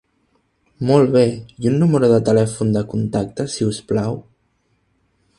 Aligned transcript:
Molt 0.91 1.11
bé, 1.15 1.21
i 1.65 1.67
un 1.71 1.75
número 1.83 2.09
de 2.11 2.17
telèfon 2.29 2.71
de 2.77 2.83
contacte, 2.93 3.45
si 3.57 3.67
us 3.73 3.83
plau? 3.93 4.17